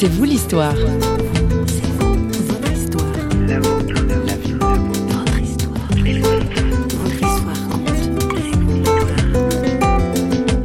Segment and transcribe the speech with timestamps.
[0.00, 0.76] C'est vous l'histoire.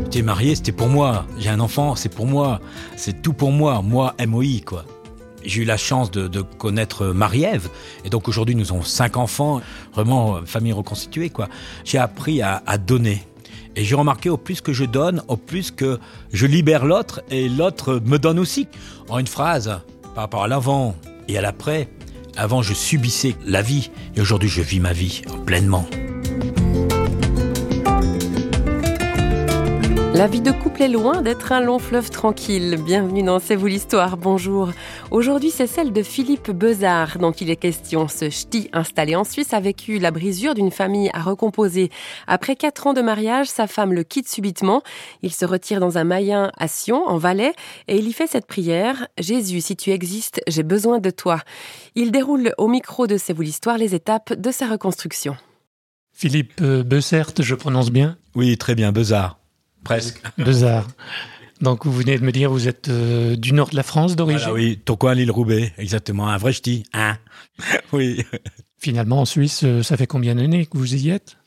[0.04, 1.26] J'étais marié, c'était pour moi.
[1.40, 2.60] J'ai un enfant, c'est pour moi.
[2.96, 3.82] C'est tout pour moi.
[3.82, 4.86] Moi, MOI, quoi.
[5.43, 7.70] J'ai eu la chance de, connaître Marie-Ève.
[8.05, 9.61] Et donc aujourd'hui, nous avons cinq enfants,
[9.95, 11.50] vraiment euh, famille reconstituée, quoi.
[11.86, 13.23] J'ai appris à donner.
[13.76, 16.00] Et j'ai remarqué au plus que je donne, au plus que
[16.32, 18.68] je libère l'autre et l'autre me donne aussi.
[19.10, 19.80] En une phrase,
[20.16, 20.96] par rapport à l'avant
[21.28, 21.89] et à l'après,
[22.38, 25.86] avant je subissais la vie et aujourd'hui je vis ma vie pleinement.
[30.14, 32.78] La vie de couple est loin d'être un long fleuve tranquille.
[32.86, 34.70] Bienvenue dans C'est vous l'histoire, bonjour.
[35.09, 38.08] Aujourd'hui, c'est celle de Philippe Bezard dont il est question.
[38.08, 41.89] Ce ch'ti installé en Suisse a vécu la brisure d'une famille à recomposer.
[42.28, 44.84] Après quatre ans de mariage, sa femme le quitte subitement.
[45.23, 47.53] Il se retire dans un mayen à Sion, en Valais,
[47.88, 49.08] et il y fait cette prière.
[49.17, 51.39] Jésus, si tu existes, j'ai besoin de toi.
[51.95, 55.36] Il déroule au micro de C'est vous l'histoire les étapes de sa reconstruction.
[56.14, 58.16] Philippe euh, Bessert, je prononce bien?
[58.36, 59.39] Oui, très bien, Bezard.
[59.84, 60.22] Presque.
[60.38, 60.88] Bezard.
[61.62, 64.50] Donc vous venez de me dire, vous êtes euh, du nord de la France d'origine
[64.50, 67.17] Voilà, oui, Tourcoing, l'île Roubaix, exactement, un vrai ch'ti, hein
[67.94, 68.23] Oui.
[68.84, 71.38] Finalement, en Suisse, euh, ça fait combien d'années que vous y êtes?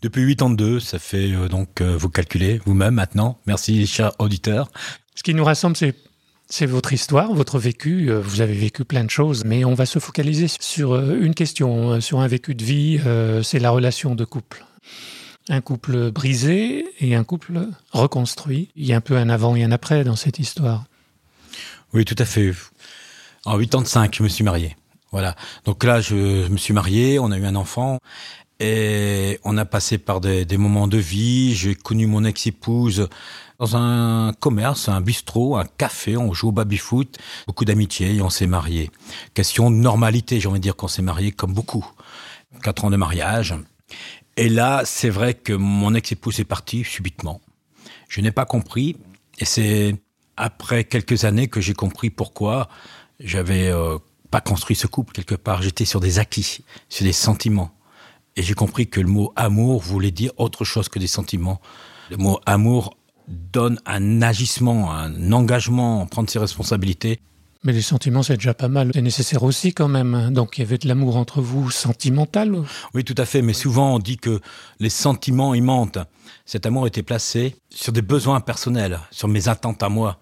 [0.00, 3.38] Depuis 82, ça fait euh, donc, euh, vous calculez vous-même maintenant.
[3.46, 4.70] Merci, chers auditeurs.
[5.14, 5.94] Ce qui nous rassemble, c'est
[6.48, 8.08] c'est votre histoire, votre vécu.
[8.08, 12.20] Vous avez vécu plein de choses, mais on va se focaliser sur une question, sur
[12.20, 13.00] un vécu de vie.
[13.42, 14.64] C'est la relation de couple.
[15.48, 18.70] Un couple brisé et un couple reconstruit.
[18.74, 20.84] Il y a un peu un avant et un après dans cette histoire.
[21.94, 22.52] Oui, tout à fait.
[23.44, 24.76] En 85, je me suis marié.
[25.12, 25.36] Voilà.
[25.64, 27.98] Donc là, je me suis marié, on a eu un enfant
[28.58, 31.54] et on a passé par des, des moments de vie.
[31.54, 33.08] J'ai connu mon ex-épouse
[33.58, 36.16] dans un commerce, un bistrot, un café.
[36.16, 38.90] On joue au baby-foot, beaucoup d'amitié et on s'est marié.
[39.34, 41.86] Question de normalité, j'ai envie de dire qu'on s'est marié comme beaucoup.
[42.62, 43.54] Quatre ans de mariage.
[44.36, 47.40] Et là, c'est vrai que mon ex-épouse est partie subitement.
[48.08, 48.96] Je n'ai pas compris
[49.38, 49.96] et c'est
[50.36, 52.68] après quelques années que j'ai compris pourquoi
[53.18, 53.98] j'avais euh,
[54.30, 55.62] pas construit ce couple quelque part.
[55.62, 57.72] J'étais sur des acquis, sur des sentiments.
[58.36, 61.60] Et j'ai compris que le mot amour voulait dire autre chose que des sentiments.
[62.10, 62.98] Le mot amour
[63.28, 67.20] donne un agissement, un engagement, prendre ses responsabilités.
[67.66, 68.92] Mais les sentiments, c'est déjà pas mal.
[68.94, 70.30] C'est nécessaire aussi quand même.
[70.32, 72.62] Donc il y avait de l'amour entre vous sentimental.
[72.94, 73.42] Oui, tout à fait.
[73.42, 74.40] Mais souvent, on dit que
[74.78, 75.98] les sentiments, ils mentent.
[76.44, 80.20] Cet amour était placé sur des besoins personnels, sur mes attentes à moi.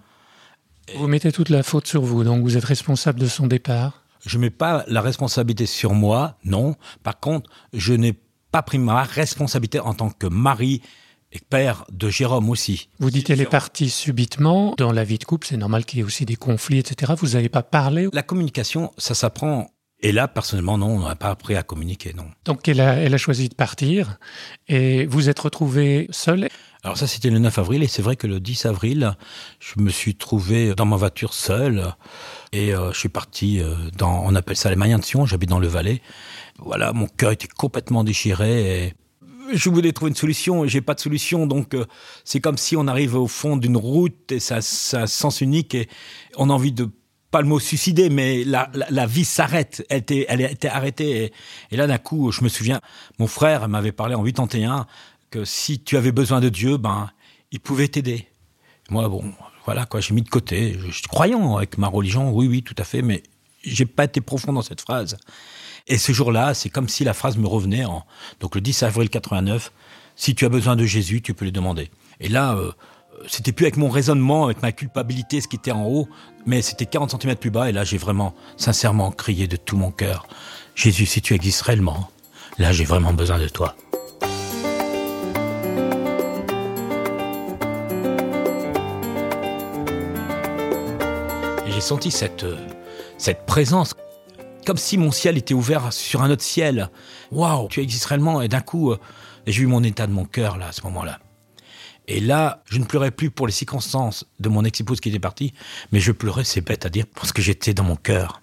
[0.97, 4.03] Vous mettez toute la faute sur vous, donc vous êtes responsable de son départ.
[4.25, 6.77] Je mets pas la responsabilité sur moi, non.
[7.03, 8.19] Par contre, je n'ai
[8.53, 10.81] pas pris ma responsabilité en tant que mari
[11.34, 12.89] et père de Jérôme aussi.
[13.00, 14.75] Vous dites elle est partie subitement.
[14.78, 17.12] Dans la vie de couple, c'est normal qu'il y ait aussi des conflits, etc.
[17.19, 18.09] Vous n'avez pas parlé.
[18.12, 19.71] La communication, ça s'apprend.
[20.00, 22.27] Et là, personnellement, non, on n'a pas appris à communiquer, non.
[22.45, 24.19] Donc elle a, elle a choisi de partir
[24.69, 26.49] et vous êtes retrouvé seul.
[26.83, 29.16] Alors ça, c'était le 9 avril, et c'est vrai que le 10 avril,
[29.59, 31.95] je me suis trouvé dans ma voiture seul,
[32.53, 35.49] et euh, je suis parti euh, dans, on appelle ça les Mayens de Sion, j'habite
[35.49, 36.03] dans le Valais.
[36.59, 38.95] Voilà, mon cœur était complètement déchiré, et
[39.53, 41.84] je voulais trouver une solution, et j'ai pas de solution, donc euh,
[42.25, 45.88] c'est comme si on arrive au fond d'une route, et ça, ça sens unique, et
[46.37, 46.91] on a envie de
[47.31, 49.84] pas le mot suicider, mais la, la, vie s'arrête.
[49.88, 51.25] Elle était, elle arrêtée.
[51.25, 51.33] Et,
[51.72, 52.81] et là, d'un coup, je me souviens,
[53.19, 54.87] mon frère m'avait parlé en 81
[55.31, 57.10] que si tu avais besoin de Dieu, ben,
[57.50, 58.28] il pouvait t'aider.
[58.88, 59.33] Moi, bon,
[59.65, 60.77] voilà, quoi, j'ai mis de côté.
[60.78, 63.25] Je, je suis croyant avec ma religion, oui, oui, tout à fait, mais
[63.65, 65.16] j'ai pas été profond dans cette phrase.
[65.87, 68.06] Et ce jour-là, c'est comme si la phrase me revenait en,
[68.41, 69.71] donc le 10 avril 89,
[70.17, 71.91] si tu as besoin de Jésus, tu peux lui demander.
[72.21, 72.72] Et là, euh,
[73.28, 76.09] c'était plus avec mon raisonnement, avec ma culpabilité, ce qui était en haut,
[76.47, 79.91] mais c'était 40 cm plus bas, et là, j'ai vraiment, sincèrement, crié de tout mon
[79.91, 80.27] cœur,
[80.75, 82.09] Jésus, si tu existes réellement,
[82.59, 83.77] là, j'ai vraiment besoin de toi.
[91.66, 92.57] Et j'ai senti cette, euh,
[93.19, 93.95] cette présence,
[94.65, 96.91] comme si mon ciel était ouvert sur un autre ciel.
[97.31, 98.99] Waouh, tu existes réellement, et d'un coup, euh,
[99.47, 101.21] j'ai eu mon état de mon cœur, là, à ce moment-là.
[102.07, 105.55] Et là, je ne pleurais plus pour les circonstances de mon ex-épouse qui était partie,
[105.93, 108.43] mais je pleurais, c'est bête à dire, parce que j'étais dans mon cœur.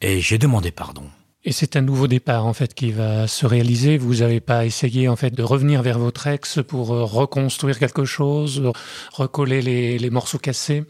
[0.00, 1.04] Et j'ai demandé pardon.
[1.44, 3.98] Et c'est un nouveau départ en fait qui va se réaliser.
[3.98, 8.04] Vous n'avez pas essayé en fait de revenir vers votre ex pour euh, reconstruire quelque
[8.04, 8.62] chose,
[9.12, 10.84] recoller les, les morceaux cassés?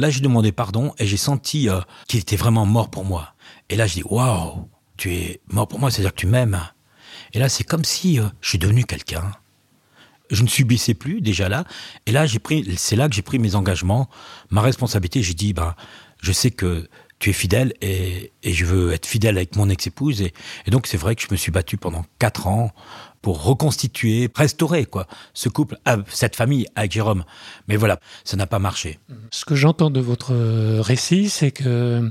[0.00, 3.34] Là, j'ai demandé pardon et j'ai senti euh, qu'il était vraiment mort pour moi.
[3.68, 6.60] Et là, je dis waouh, tu es mort pour moi, c'est-à-dire que tu m'aimes.
[7.32, 9.32] Et là, c'est comme si euh, je suis devenu quelqu'un.
[10.30, 11.64] Je ne subissais plus déjà là.
[12.06, 14.08] Et là, j'ai pris, c'est là que j'ai pris mes engagements,
[14.50, 15.22] ma responsabilité.
[15.22, 15.74] J'ai dit, ben,
[16.20, 16.88] je sais que
[17.18, 20.22] tu es fidèle et, je veux être fidèle avec mon ex-épouse.
[20.22, 20.32] Et,
[20.68, 22.72] donc, c'est vrai que je me suis battu pendant quatre ans
[23.22, 25.78] pour reconstituer, restaurer quoi, ce couple,
[26.08, 27.24] cette famille avec Jérôme.
[27.68, 28.98] Mais voilà, ça n'a pas marché.
[29.30, 30.34] Ce que j'entends de votre
[30.80, 32.10] récit, c'est que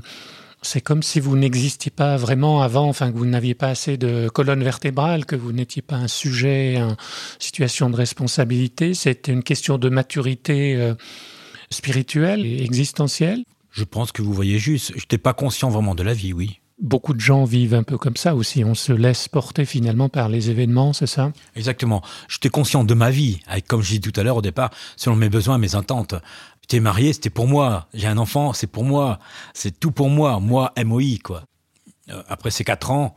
[0.66, 4.28] c'est comme si vous n'existiez pas vraiment avant, enfin que vous n'aviez pas assez de
[4.28, 6.96] colonne vertébrale, que vous n'étiez pas un sujet, une
[7.38, 8.94] situation de responsabilité.
[8.94, 10.94] C'était une question de maturité euh,
[11.70, 13.44] spirituelle et existentielle.
[13.70, 14.92] Je pense que vous voyez juste.
[14.96, 16.60] Je n'étais pas conscient vraiment de la vie, oui.
[16.78, 18.62] Beaucoup de gens vivent un peu comme ça aussi.
[18.62, 21.32] On se laisse porter finalement par les événements, c'est ça?
[21.54, 22.02] Exactement.
[22.28, 25.16] J'étais conscient de ma vie, avec, comme je dis tout à l'heure au départ, selon
[25.16, 26.14] mes besoins, mes attentes.
[26.68, 27.86] J'étais marié, c'était pour moi.
[27.94, 29.20] J'ai un enfant, c'est pour moi.
[29.54, 30.40] C'est tout pour moi.
[30.40, 31.44] Moi, MOI, quoi.
[32.10, 33.14] Euh, après ces quatre ans,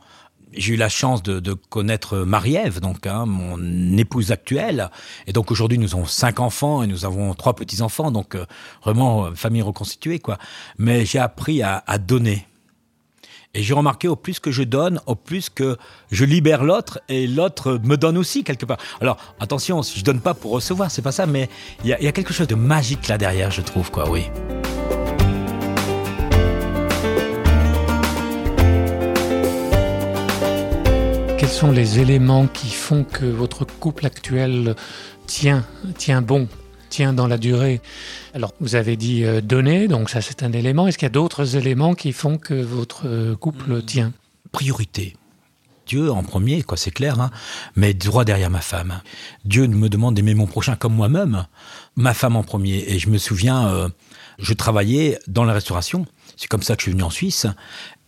[0.52, 3.58] j'ai eu la chance de, connaître Marie-Ève, donc hein, mon
[3.98, 4.88] épouse actuelle.
[5.26, 8.46] Et donc aujourd'hui, nous avons cinq enfants et nous avons trois petits enfants, donc euh,
[8.84, 10.38] vraiment euh, famille reconstituée, quoi.
[10.78, 12.46] Mais j'ai appris à donner.
[13.52, 15.76] Et j'ai remarqué au plus que je donne, au plus que
[16.12, 18.78] je libère l'autre et l'autre me donne aussi quelque part.
[19.00, 21.48] Alors attention, je donne pas pour recevoir, c'est pas ça, mais
[21.82, 24.26] il y, a, quelque chose de magique là derrière, je trouve, quoi, oui.
[31.36, 34.76] Quels sont les éléments qui font que votre couple actuel
[35.26, 35.64] tient,
[35.98, 36.46] tient bon,
[36.90, 37.80] tient dans la durée
[38.34, 40.86] Alors, vous avez dit euh, donner, donc ça c'est un élément.
[40.86, 43.82] Est-ce qu'il y a d'autres éléments qui font que votre euh, couple hmm.
[43.86, 44.12] tient?
[44.52, 45.16] Priorité.
[45.86, 47.30] Dieu en premier, quoi, c'est clair, hein,
[47.74, 49.00] mais droit derrière ma femme.
[49.44, 51.46] Dieu me demande d'aimer mon prochain comme moi-même,
[51.96, 52.84] ma femme en premier.
[52.86, 53.88] Et je me souviens, euh,
[54.38, 56.06] je travaillais dans la restauration.
[56.40, 57.46] C'est comme ça que je suis venu en Suisse.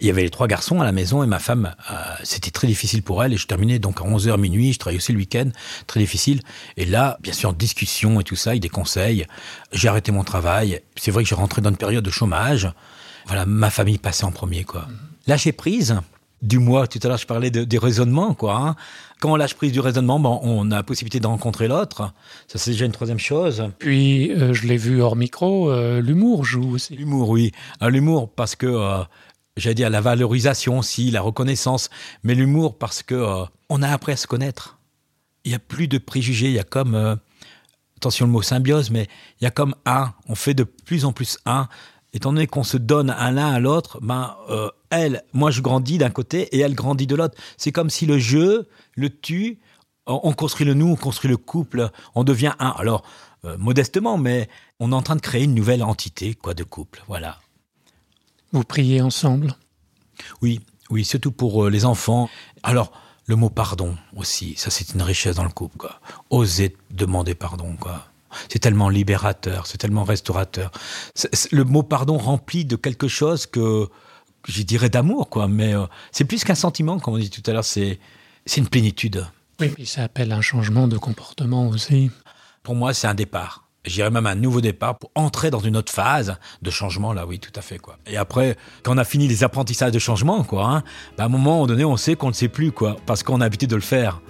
[0.01, 2.67] Il y avait les trois garçons à la maison et ma femme, euh, c'était très
[2.67, 5.51] difficile pour elle et je terminais donc à 11h minuit, je travaillais aussi le week-end,
[5.87, 6.41] très difficile.
[6.79, 9.27] Et là, bien sûr, discussion et tout ça, il des conseils.
[9.73, 10.81] J'ai arrêté mon travail.
[10.97, 12.73] C'est vrai que j'ai rentré dans une période de chômage.
[13.27, 14.87] Voilà, ma famille passait en premier, quoi.
[14.89, 14.99] Mhm.
[15.27, 16.01] Lâcher prise,
[16.43, 18.57] du moi, tout à l'heure je parlais de, des raisonnements, quoi.
[18.57, 18.77] Hein.
[19.21, 22.13] Quand on lâche prise du raisonnement, bon, on a la possibilité de rencontrer l'autre.
[22.49, 23.71] Ça, c'est déjà une troisième chose.
[23.79, 26.97] Puis, euh, je l'ai vu hors micro, euh, l'humour joue aussi.
[26.97, 27.53] L'humour, oui.
[27.81, 29.05] l'humour, parce que
[29.57, 31.91] j'allais dire la valorisation aussi, la reconnaissance,
[32.23, 34.79] mais l'humour parce que euh, on a appris à se connaître.
[35.45, 37.17] Il y a plus de préjugés, il y a comme euh,
[37.97, 39.09] attention le mot symbiose, mais
[39.41, 40.13] il y a comme un.
[40.29, 41.69] On fait de plus en plus un.
[42.13, 45.99] Étant donné qu'on se donne un l'un à l'autre, ben euh, elle, moi je grandis
[45.99, 47.37] d'un côté et elle grandit de l'autre.
[47.57, 49.61] C'est comme si le jeu, le tu,
[50.07, 52.71] on construit le nous, on construit le couple, on devient un.
[52.71, 53.03] Alors
[53.59, 54.49] modestement, mais
[54.79, 57.03] on est en train de créer une nouvelle entité quoi de couple.
[57.09, 57.39] Voilà.
[58.53, 59.57] Vous priez ensemble?
[60.43, 60.61] Oui,
[60.91, 62.29] oui, surtout pour euh, les enfants.
[62.63, 62.93] Alors,
[63.27, 65.79] le mot pardon aussi, ça c'est une richesse dans le couple.
[65.79, 66.01] Quoi.
[66.29, 68.12] Oser demander pardon, quoi.
[68.49, 70.71] C'est tellement libérateur, c'est tellement restaurateur.
[71.51, 73.89] le mot pardon remplit de quelque chose que,
[74.49, 75.49] je dirais d'amour, quoi.
[75.49, 77.99] Mais euh, c'est plus qu'un sentiment, comme on dit tout à l'heure, c'est
[78.57, 79.27] une plénitude.
[79.61, 82.11] Oui, puis ça appelle un changement de comportement aussi.
[82.63, 85.93] Pour moi, c'est un départ j'irais même un nouveau départ pour entrer dans une autre
[85.93, 89.27] phase de changement là oui tout à fait quoi et après quand on a fini
[89.27, 90.85] les apprentissages de changement quoi hein,
[91.19, 93.45] bah, à un moment donné on sait qu'on ne sait plus quoi parce qu'on a
[93.45, 94.21] l'habitude de le faire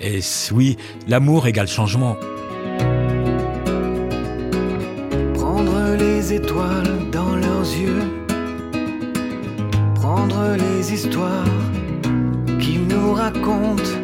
[0.00, 0.20] et
[0.52, 2.16] oui l'amour égale changement
[6.34, 8.04] étoiles dans leurs yeux.
[9.94, 11.54] Prendre les histoires
[12.60, 13.94] qu'ils nous racontent.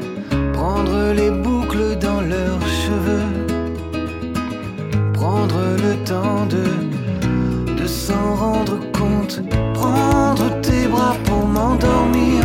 [0.52, 3.30] Prendre les boucles dans leurs cheveux.
[5.12, 6.66] Prendre le temps de,
[7.80, 9.42] de s'en rendre compte,
[9.74, 12.40] prendre tes bras pour m'endormir,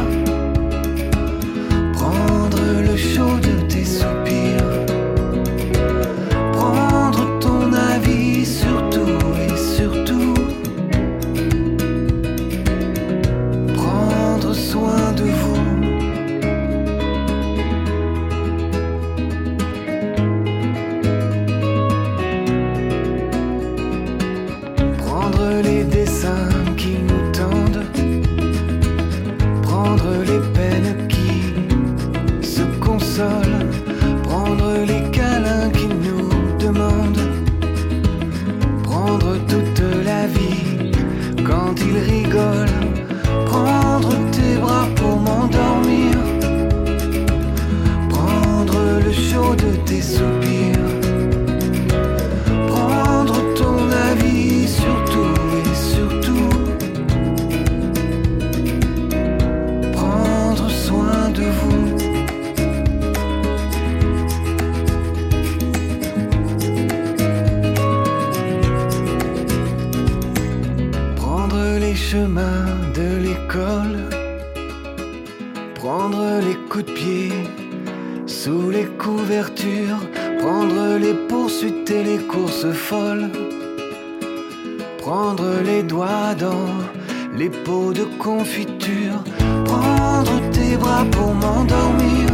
[87.45, 89.19] les pots de confiture,
[89.65, 92.27] prendre tes bras pour m'endormir,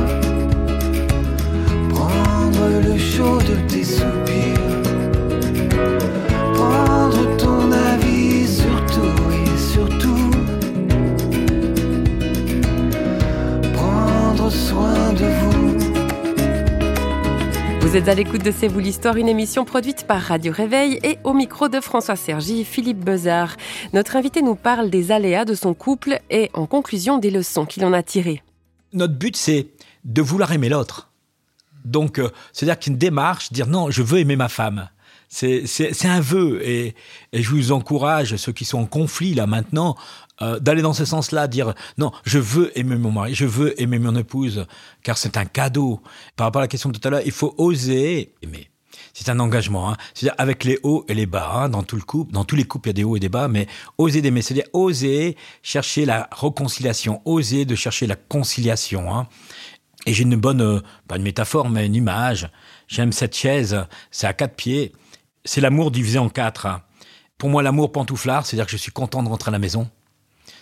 [1.89, 4.70] prendre le chaud de tes soupirs,
[17.91, 21.17] Vous êtes à l'écoute de C'est vous l'histoire, une émission produite par Radio Réveil et
[21.25, 23.57] au micro de François Sergi, Philippe Bezard.
[23.91, 27.83] Notre invité nous parle des aléas de son couple et en conclusion des leçons qu'il
[27.83, 28.43] en a tirées.
[28.93, 29.67] Notre but, c'est
[30.05, 31.12] de vouloir aimer l'autre.
[31.83, 34.88] Donc, euh, c'est-à-dire qu'une démarche, dire non, je veux aimer ma femme.
[35.33, 36.93] C'est un vœu et,
[37.31, 39.95] et je vous encourage, ceux qui sont en conflit là maintenant,
[40.41, 43.97] euh, d'aller dans ce sens-là, dire non, je veux aimer mon mari, je veux aimer
[43.97, 44.65] mon épouse,
[45.03, 46.01] car c'est un cadeau.
[46.35, 48.69] Par rapport à la question de tout à l'heure, il faut oser aimer.
[49.13, 49.97] C'est un engagement, hein.
[50.13, 51.50] c'est-à-dire avec les hauts et les bas.
[51.53, 51.69] hein.
[51.69, 53.29] Dans tout le couple, dans tous les couples, il y a des hauts et des
[53.29, 59.15] bas, mais oser d'aimer, c'est-à-dire oser chercher la réconciliation, oser de chercher la conciliation.
[59.15, 59.27] hein.
[60.05, 62.50] Et j'ai une bonne, euh, pas une métaphore, mais une image.
[62.89, 64.91] J'aime cette chaise, c'est à quatre pieds.
[65.45, 66.65] C'est l'amour divisé en quatre.
[66.65, 66.83] hein.
[67.38, 69.89] Pour moi, l'amour pantouflard, c'est-à-dire que je suis content de rentrer à la maison.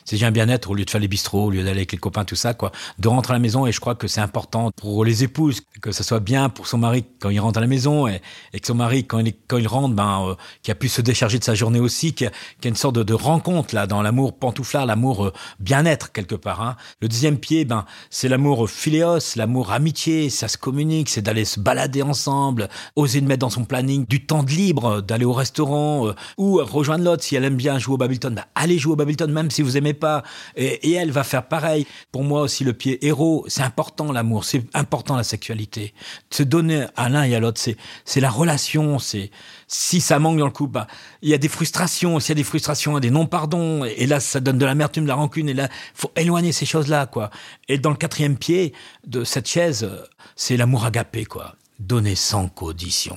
[0.10, 2.00] C'est j'ai un bien-être au lieu de faire les bistrots, au lieu d'aller avec les
[2.00, 2.72] copains, tout ça, quoi.
[2.98, 5.92] De rentrer à la maison et je crois que c'est important pour les épouses que
[5.92, 8.20] ça soit bien pour son mari quand il rentre à la maison et,
[8.52, 11.38] que son mari quand il, quand il rentre, ben, euh, qu'il a pu se décharger
[11.38, 12.32] de sa journée aussi, qu'il y a,
[12.64, 16.64] y a une sorte de, rencontre là dans l'amour pantouflard, l'amour euh, bien-être quelque part.
[16.64, 16.76] Hein.
[17.02, 21.60] Le deuxième pied, ben, c'est l'amour philéos, l'amour amitié, ça se communique, c'est d'aller se
[21.60, 26.08] balader ensemble, oser de mettre dans son planning du temps de libre, d'aller au restaurant
[26.08, 28.96] euh, ou rejoindre l'autre si elle aime bien jouer au Babylton, ben, allez jouer au
[28.96, 30.24] Babylton même si vous aimez pas
[30.56, 31.86] et, elle va faire pareil.
[32.12, 35.94] Pour moi aussi le pied héros, c'est important l'amour, c'est important la sexualité.
[36.30, 37.62] Se donner à l'un et à l'autre,
[38.06, 39.32] c'est la relation, c'est
[39.70, 40.88] si ça manque dans le couple, bah,
[41.22, 43.86] il y a des frustrations, s'il y a des frustrations, il y a des non-pardons,
[43.86, 47.06] et là, ça donne de l'amertume, de la rancune, et là, faut éloigner ces choses-là,
[47.06, 47.30] quoi.
[47.68, 48.74] Et dans le quatrième pied
[49.06, 49.90] de cette chaise,
[50.36, 51.56] c'est l'amour agapé, quoi.
[51.80, 53.16] Donner sans condition.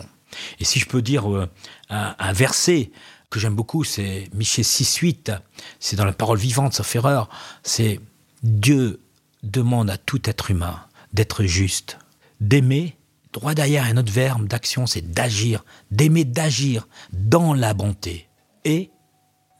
[0.61, 1.49] Et si je peux dire euh,
[1.89, 2.91] un verset
[3.33, 5.39] que j'aime beaucoup, c'est Michée 6-8,
[5.81, 7.29] c'est dans la parole vivante, sauf erreur,
[7.63, 7.99] c'est
[8.43, 9.01] Dieu
[9.43, 10.81] demande à tout être humain
[11.13, 11.99] d'être juste,
[12.41, 12.97] d'aimer,
[13.33, 18.29] droit derrière un autre verbe d'action, c'est d'agir, d'aimer, d'agir dans la bonté
[18.65, 18.91] et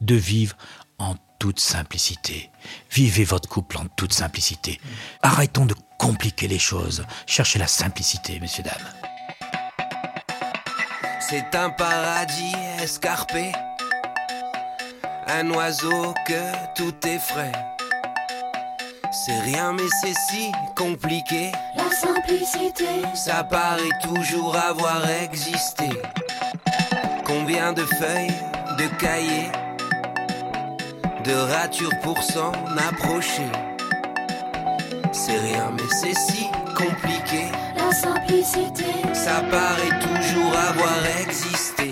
[0.01, 0.55] de vivre
[0.99, 2.49] en toute simplicité.
[2.91, 4.79] Vivez votre couple en toute simplicité.
[5.21, 7.05] Arrêtons de compliquer les choses.
[7.25, 9.12] Cherchez la simplicité, messieurs, dames.
[11.29, 13.53] C'est un paradis escarpé,
[15.25, 17.51] un oiseau que tout est frais.
[19.11, 25.89] C'est rien mais c'est si compliqué, La simplicité, ça paraît toujours avoir existé.
[27.23, 28.35] Combien de feuilles,
[28.77, 29.51] de cahiers,
[31.23, 32.51] de ratures pour s'en
[32.89, 33.49] approcher.
[35.13, 37.45] C'est rien mais c'est si compliqué.
[37.93, 41.89] Simplicité, Ça paraît toujours avoir existé.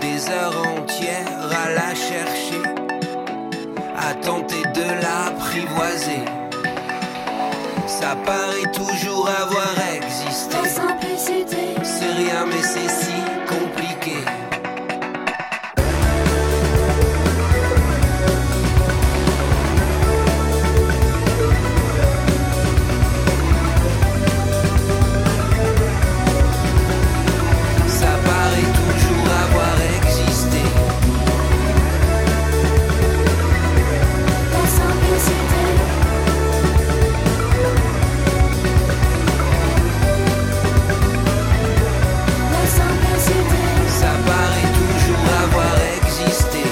[0.00, 2.62] Des heures entières à la chercher,
[3.96, 6.24] à tenter de l'apprivoiser.
[7.86, 10.56] Ça paraît toujours avoir existé.
[10.62, 12.88] la simplicité, C'est rien mais c'est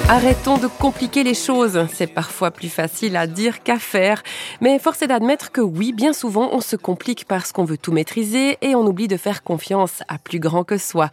[0.06, 1.86] Arrêtons de compliquer les choses.
[1.94, 4.22] C'est parfois plus facile à dire qu'à faire.
[4.60, 7.90] Mais force est d'admettre que oui, bien souvent, on se complique parce qu'on veut tout
[7.90, 11.08] maîtriser et on oublie de faire confiance à plus grand que soi.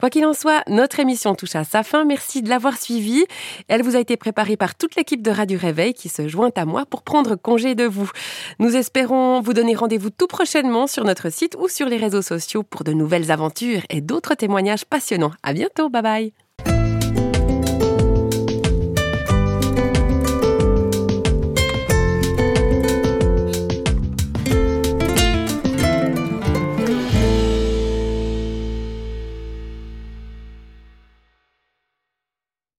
[0.00, 2.06] Quoi qu'il en soit, notre émission touche à sa fin.
[2.06, 3.26] Merci de l'avoir suivie.
[3.68, 6.64] Elle vous a été préparée par toute l'équipe de Radio Réveil qui se joint à
[6.64, 8.10] moi pour prendre congé de vous.
[8.58, 12.62] Nous espérons vous donner rendez-vous tout prochainement sur notre site ou sur les réseaux sociaux
[12.62, 15.32] pour de nouvelles aventures et d'autres témoignages passionnants.
[15.42, 15.90] À bientôt.
[15.90, 16.32] Bye bye.